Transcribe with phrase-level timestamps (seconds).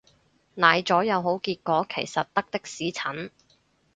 [0.55, 3.29] 奶咗有好結果其實得的士陳